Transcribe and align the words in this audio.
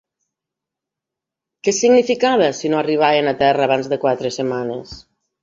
Què 1.67 1.73
significava 1.79 2.47
si 2.61 2.73
no 2.75 2.81
arribaven 2.81 3.31
a 3.33 3.35
terra 3.43 3.69
abans 3.69 3.93
de 3.93 4.01
quatre 4.09 4.35
setmanes? 4.41 4.99